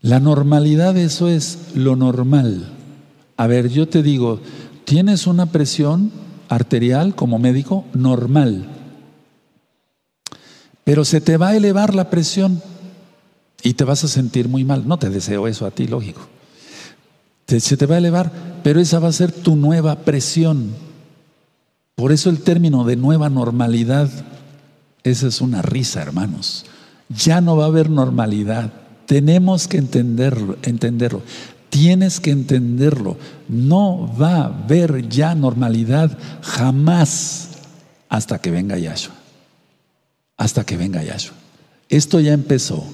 [0.00, 2.70] La normalidad, eso es lo normal.
[3.36, 4.40] A ver, yo te digo,
[4.84, 6.12] tienes una presión
[6.48, 8.68] arterial como médico normal,
[10.84, 12.62] pero se te va a elevar la presión
[13.62, 14.86] y te vas a sentir muy mal.
[14.86, 16.20] No te deseo eso a ti, lógico.
[17.46, 18.30] se te va a elevar,
[18.62, 20.74] pero esa va a ser tu nueva presión.
[21.94, 24.10] Por eso el término de nueva normalidad,
[25.04, 26.64] esa es una risa, hermanos.
[27.08, 28.72] Ya no va a haber normalidad.
[29.06, 31.22] Tenemos que entenderlo, entenderlo.
[31.70, 33.16] Tienes que entenderlo.
[33.48, 37.50] No va a haber ya normalidad jamás
[38.08, 39.14] hasta que venga Yahshua.
[40.36, 41.36] Hasta que venga Yahshua.
[41.88, 42.84] Esto ya empezó.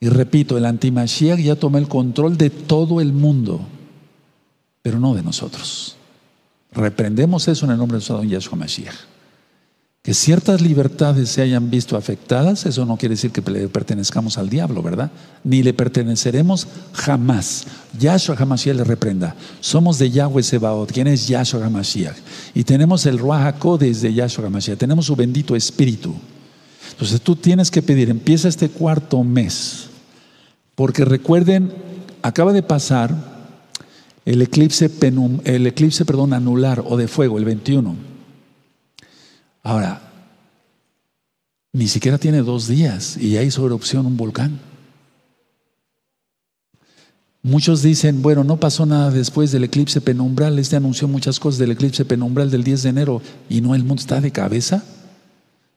[0.00, 3.60] Y repito, el antimashiach ya tomó el control de todo el mundo,
[4.82, 5.96] pero no de nosotros.
[6.74, 8.94] Reprendemos eso en el nombre de nuestro Yahshua Mashiach.
[10.04, 14.50] Que ciertas libertades se hayan visto afectadas, eso no quiere decir que le pertenezcamos al
[14.50, 15.10] diablo, ¿verdad?
[15.44, 17.64] Ni le perteneceremos jamás.
[17.98, 19.34] Yahshua HaMashiach le reprenda.
[19.60, 20.92] Somos de Yahweh Sebaot.
[20.92, 22.16] ¿Quién es Yahshua HaMashiach?
[22.54, 24.76] Y tenemos el Ruach desde de Yahshua HaMashiach.
[24.76, 26.14] Tenemos su bendito espíritu.
[26.90, 29.86] Entonces tú tienes que pedir, empieza este cuarto mes.
[30.74, 31.72] Porque recuerden,
[32.20, 33.33] acaba de pasar
[34.24, 37.94] el eclipse, penum, el eclipse perdón, anular o de fuego, el 21.
[39.62, 40.12] Ahora,
[41.72, 44.60] ni siquiera tiene dos días y ya hizo erupción un volcán.
[47.42, 51.72] Muchos dicen, bueno, no pasó nada después del eclipse penumbral, este anunció muchas cosas del
[51.72, 54.82] eclipse penumbral del 10 de enero y no el mundo está de cabeza.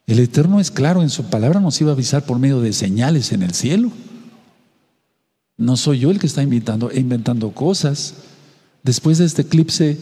[0.06, 3.32] El Eterno es claro en su palabra, nos iba a avisar por medio de señales
[3.32, 3.92] en el cielo.
[5.58, 8.14] No soy yo el que está inventando, inventando cosas.
[8.82, 9.98] Después de este eclipse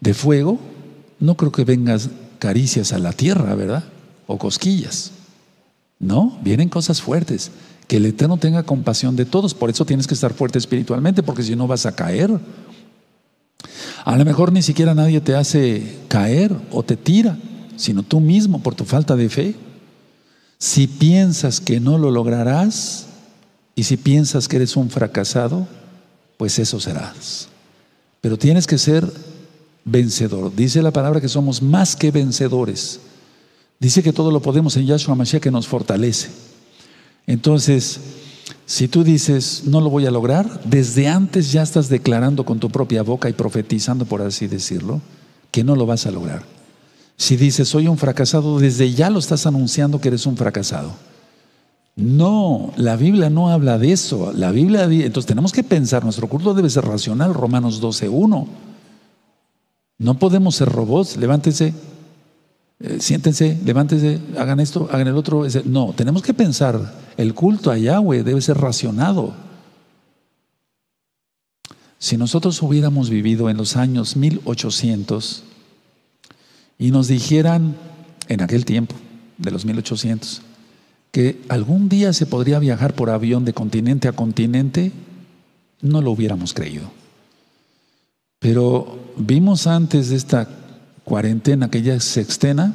[0.00, 0.58] de fuego,
[1.20, 3.84] no creo que vengas caricias a la tierra, ¿verdad?
[4.26, 5.12] O cosquillas.
[5.98, 7.50] No, vienen cosas fuertes.
[7.88, 9.54] Que el Eterno tenga compasión de todos.
[9.54, 12.38] Por eso tienes que estar fuerte espiritualmente, porque si no vas a caer.
[14.04, 17.38] A lo mejor ni siquiera nadie te hace caer o te tira,
[17.76, 19.54] sino tú mismo por tu falta de fe.
[20.58, 23.06] Si piensas que no lo lograrás
[23.74, 25.66] y si piensas que eres un fracasado,
[26.36, 27.48] pues eso serás.
[28.24, 29.06] Pero tienes que ser
[29.84, 30.50] vencedor.
[30.56, 33.00] Dice la palabra que somos más que vencedores.
[33.78, 36.30] Dice que todo lo podemos en Yahshua Mashiach que nos fortalece.
[37.26, 38.00] Entonces,
[38.64, 42.70] si tú dices, no lo voy a lograr, desde antes ya estás declarando con tu
[42.70, 45.02] propia boca y profetizando, por así decirlo,
[45.50, 46.44] que no lo vas a lograr.
[47.18, 50.94] Si dices, soy un fracasado, desde ya lo estás anunciando que eres un fracasado.
[51.96, 54.32] No, la Biblia no habla de eso.
[54.32, 58.46] La Biblia, entonces tenemos que pensar, nuestro culto debe ser racional, Romanos 12.1.
[59.98, 61.72] No podemos ser robots, levántense,
[62.80, 65.46] eh, siéntense, levántense, hagan esto, hagan el otro.
[65.66, 69.32] No, tenemos que pensar, el culto a Yahweh debe ser racionado.
[71.98, 75.44] Si nosotros hubiéramos vivido en los años 1800
[76.76, 77.76] y nos dijeran
[78.28, 78.96] en aquel tiempo,
[79.38, 80.42] de los 1800,
[81.14, 84.90] que algún día se podría viajar por avión de continente a continente,
[85.80, 86.90] no lo hubiéramos creído.
[88.40, 90.48] Pero vimos antes de esta
[91.04, 92.74] cuarentena es sextena,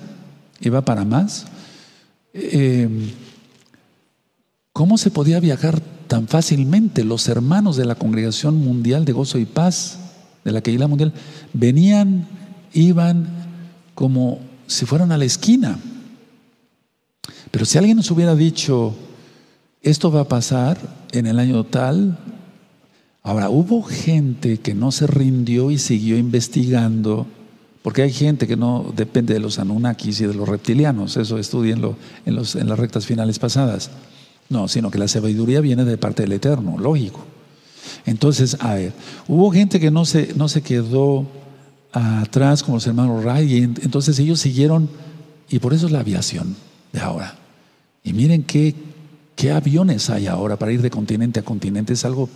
[0.62, 1.48] iba para más,
[2.32, 3.10] em,
[4.72, 7.04] ¿cómo se podía viajar tan fácilmente?
[7.04, 10.00] Los hermanos de la Congregación Mundial de Gozo y Paz,
[10.46, 11.12] de la Keila Mundial,
[11.52, 12.26] venían,
[12.72, 13.28] iban
[13.96, 15.78] como si fueran a la esquina.
[17.52, 18.94] Pero si alguien nos hubiera dicho,
[19.82, 20.78] esto va a pasar
[21.12, 22.18] en el año tal,
[23.24, 27.26] ahora hubo gente que no se rindió y siguió investigando,
[27.82, 31.96] porque hay gente que no depende de los Anunnakis y de los reptilianos, eso estudienlo
[32.26, 33.90] en, en las rectas finales pasadas.
[34.50, 37.20] No, sino que la sabiduría viene de parte del Eterno, lógico.
[38.06, 38.94] Entonces, a ver,
[39.28, 41.26] hubo gente que no se, no se quedó
[41.92, 44.90] atrás como los hermanos Ray, y entonces ellos siguieron,
[45.50, 46.56] y por eso es la aviación
[46.92, 47.36] de ahora.
[48.04, 48.76] Y miren qué,
[49.36, 51.94] qué aviones hay ahora para ir de continente a continente.
[51.94, 52.30] Es algo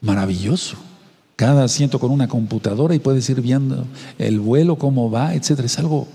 [0.00, 0.76] maravilloso.
[1.36, 3.86] Cada asiento con una computadora y puedes ir viendo
[4.18, 5.60] el vuelo, cómo va, etc.
[5.60, 6.08] Es algo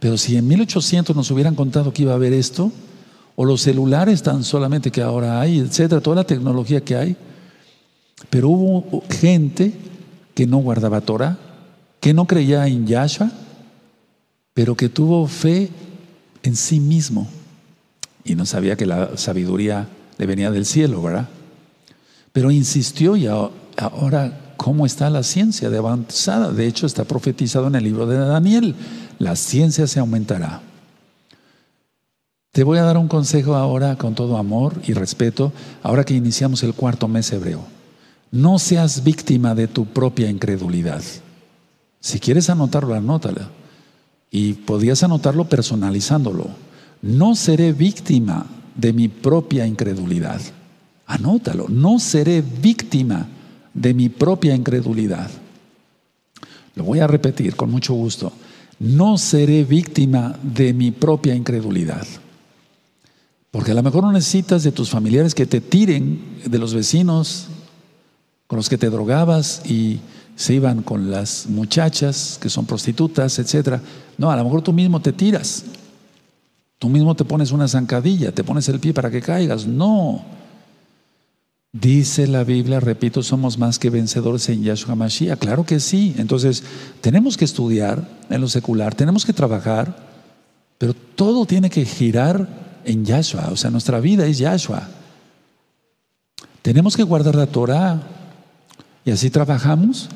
[0.00, 2.72] Pero si en 1800 nos hubieran contado que iba a haber esto,
[3.36, 7.16] o los celulares tan solamente que ahora hay, etcétera, toda la tecnología que hay,
[8.30, 9.74] pero hubo gente
[10.34, 11.38] que no guardaba Torah,
[12.00, 13.30] que no creía en Yahshua,
[14.54, 15.68] pero que tuvo fe
[16.46, 17.26] en sí mismo
[18.24, 19.88] y no sabía que la sabiduría
[20.18, 21.28] le venía del cielo, ¿verdad?
[22.32, 26.52] Pero insistió y ahora, ¿cómo está la ciencia de avanzada?
[26.52, 28.74] De hecho, está profetizado en el libro de Daniel.
[29.18, 30.60] La ciencia se aumentará.
[32.52, 36.62] Te voy a dar un consejo ahora con todo amor y respeto, ahora que iniciamos
[36.62, 37.64] el cuarto mes hebreo.
[38.30, 41.02] No seas víctima de tu propia incredulidad.
[42.00, 43.50] Si quieres anotarlo, anótala.
[44.30, 46.48] Y podías anotarlo personalizándolo.
[47.02, 50.40] No seré víctima de mi propia incredulidad.
[51.06, 51.66] Anótalo.
[51.68, 53.26] No seré víctima
[53.72, 55.30] de mi propia incredulidad.
[56.74, 58.32] Lo voy a repetir con mucho gusto.
[58.78, 62.06] No seré víctima de mi propia incredulidad.
[63.50, 67.46] Porque a lo mejor no necesitas de tus familiares que te tiren, de los vecinos
[68.46, 70.00] con los que te drogabas y
[70.36, 73.80] se iban con las muchachas que son prostitutas, etc.
[74.18, 75.64] No, a lo mejor tú mismo te tiras.
[76.78, 79.66] Tú mismo te pones una zancadilla, te pones el pie para que caigas.
[79.66, 80.22] No.
[81.72, 85.38] Dice la Biblia, repito, somos más que vencedores en Yahshua Mashiach.
[85.38, 86.14] Claro que sí.
[86.18, 86.62] Entonces,
[87.00, 90.06] tenemos que estudiar en lo secular, tenemos que trabajar,
[90.78, 92.46] pero todo tiene que girar
[92.84, 94.88] en Yahshua, o sea, nuestra vida es Yahshua.
[96.62, 98.15] Tenemos que guardar la Torah
[99.06, 100.10] y así trabajamos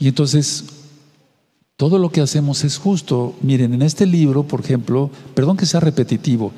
[0.00, 0.64] y entonces
[1.76, 3.34] todo lo que hacemos es justo.
[3.42, 6.50] Miren, en este libro, por ejemplo, perdón que sea repetitivo,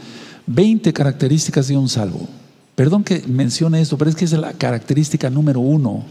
[0.47, 2.28] 20 características de un salvo.
[2.76, 6.05] Perdón que mencione esto, pero es que es la característica número uno.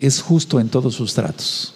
[0.00, 1.74] Es justo en todos sus tratos.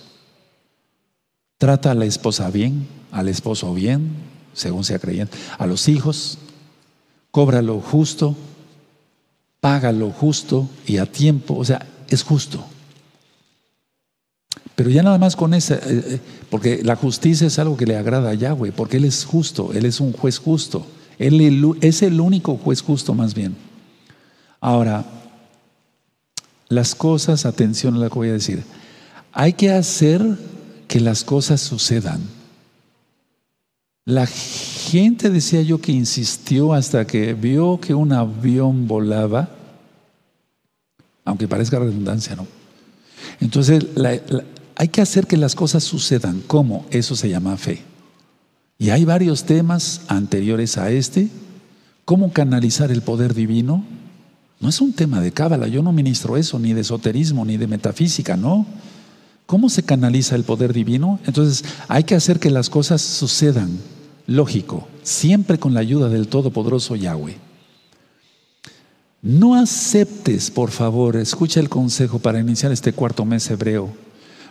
[1.59, 4.09] Trata a la esposa bien, al esposo bien,
[4.55, 6.39] según sea creyente, a los hijos,
[7.31, 8.37] cobra lo justo,
[9.61, 12.65] paga lo justo y a tiempo, o sea, es justo.
[14.79, 16.21] Pero ya nada más con esa, eh, eh,
[16.51, 19.85] porque la justicia es algo que le agrada a Yahweh, porque Él es justo, Él
[19.85, 20.87] es un juez justo,
[21.19, 23.57] Él es el único juez justo más bien.
[24.61, 25.05] Ahora,
[26.69, 28.63] las cosas, atención a lo que voy a decir,
[29.33, 30.23] hay que hacer
[30.87, 32.21] que las cosas sucedan.
[34.05, 39.49] La gente, decía yo, que insistió hasta que vio que un avión volaba,
[41.25, 42.47] aunque parezca redundancia, ¿no?
[43.41, 43.85] Entonces,
[44.79, 46.41] hay que hacer que las cosas sucedan.
[46.47, 46.87] ¿Cómo?
[46.91, 47.83] Eso se llama fe.
[48.79, 51.29] Y hay varios temas anteriores a este.
[52.05, 53.85] ¿Cómo canalizar el poder divino?
[54.61, 57.67] No es un tema de cábala, yo no ministro eso, ni de esoterismo, ni de
[57.67, 58.67] metafísica, no.
[59.47, 61.19] ¿Cómo se canaliza el poder divino?
[61.27, 63.79] Entonces, hay que hacer que las cosas sucedan
[64.29, 67.37] lógico, siempre con la ayuda del Todopoderoso Yahweh.
[69.23, 74.08] No aceptes, por favor, escucha el consejo para iniciar este cuarto mes hebreo.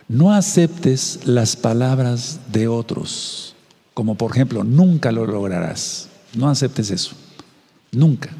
[0.08, 3.54] No aceptes las palabras de otros,
[3.92, 6.08] como por ejemplo, nunca lo lograrás.
[6.34, 7.12] No aceptes eso.
[7.92, 8.30] Nunca.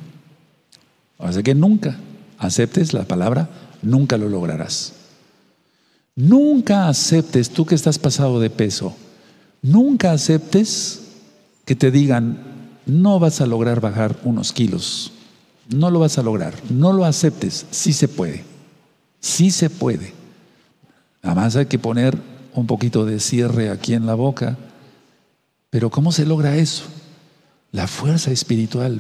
[1.19, 1.99] Así que nunca
[2.39, 3.51] aceptes la palabra,
[3.83, 4.95] nunca lo lograrás.
[6.15, 8.95] Nunca aceptes, tú que estás pasado de peso,
[9.63, 11.03] nunca aceptes
[11.65, 12.43] que te digan,
[12.87, 15.13] no vas a lograr bajar unos kilos,
[15.69, 18.43] no lo vas a lograr, no lo aceptes, sí se puede,
[19.21, 20.18] sí se puede.
[21.29, 22.17] Además hay que poner
[22.55, 24.57] un poquito de cierre aquí en la boca,
[25.69, 26.85] pero ¿cómo se logra eso?
[27.71, 28.99] La fuerza espiritual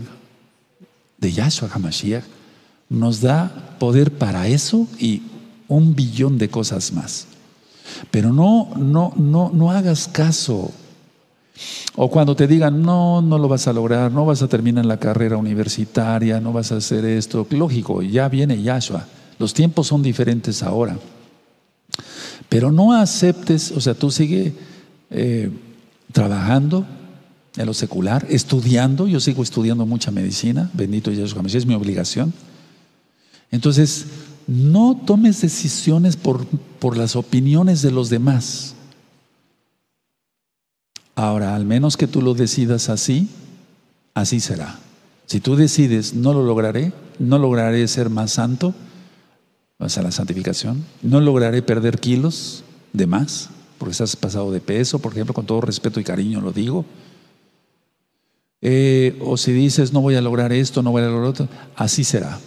[1.17, 2.25] de Yahshua HaMashiach
[2.91, 5.23] nos da poder para eso y
[5.69, 7.29] un billón de cosas más.
[8.11, 10.71] Pero no, no, no, no hagas caso
[11.97, 14.99] o cuando te digan, no, no lo vas a lograr, no vas a terminar la
[14.99, 17.47] carrera universitaria, no vas a hacer esto.
[17.49, 19.07] Lógico, ya viene Yahshua.
[19.39, 20.99] Los tiempos son diferentes ahora.
[22.49, 24.55] Pero no aceptes, o sea, tú sigue
[25.11, 25.51] eh,
[26.13, 26.87] trabajando
[27.57, 29.07] en lo secular, estudiando.
[29.07, 32.33] Yo sigo estudiando mucha medicina, bendito Yahshua, es mi obligación.
[33.51, 34.07] Entonces,
[34.47, 36.47] no tomes decisiones por,
[36.79, 38.75] por las opiniones de los demás.
[41.15, 43.29] Ahora, al menos que tú lo decidas así,
[44.15, 44.79] así será.
[45.27, 48.75] Si tú decides, no lo lograré, no lograré ser más santo,
[49.87, 55.13] sea, la santificación, no lograré perder kilos de más, porque estás pasado de peso, por
[55.13, 56.85] ejemplo, con todo respeto y cariño lo digo.
[58.61, 62.03] Eh, o si dices, no voy a lograr esto, no voy a lograr otro, así
[62.03, 62.41] será.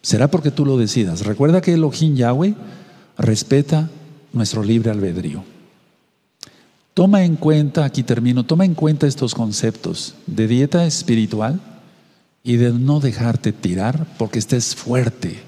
[0.00, 1.26] Será porque tú lo decidas.
[1.26, 2.54] Recuerda que Elohim Yahweh
[3.18, 3.90] respeta
[4.32, 5.42] nuestro libre albedrío.
[6.94, 11.60] Toma en cuenta, aquí termino, toma en cuenta estos conceptos de dieta espiritual
[12.44, 15.42] y de no dejarte tirar porque estés fuerte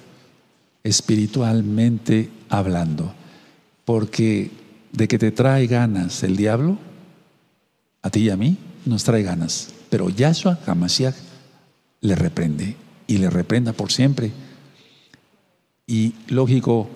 [0.89, 3.12] espiritualmente hablando.
[3.84, 4.51] Porque
[4.93, 6.78] de que te trae ganas el diablo,
[8.03, 9.68] a ti y a mí nos trae ganas.
[9.91, 11.14] Pero Yahshua Hamashiach
[12.01, 12.76] le reprende
[13.07, 14.32] y le reprenda por siempre.
[15.86, 16.89] Y lógico,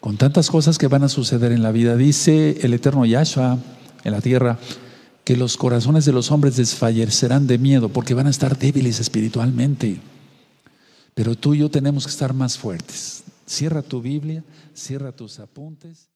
[0.00, 3.58] con tantas cosas que van a suceder en la vida, dice el eterno Yahshua
[4.04, 4.58] en la tierra,
[5.24, 10.00] que los corazones de los hombres desfallecerán de miedo porque van a estar débiles espiritualmente.
[11.14, 13.17] Pero tú y yo tenemos que estar más fuertes.
[13.48, 14.44] Cierra tu Biblia,
[14.74, 16.06] cierra tus apuntes.